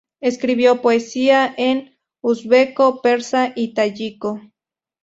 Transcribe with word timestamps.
Escribió 0.19 0.81
poesía 0.81 1.53
en 1.59 1.95
uzbeko, 2.21 3.03
persa, 3.03 3.53
y 3.55 3.75
tayiko. 3.75 4.41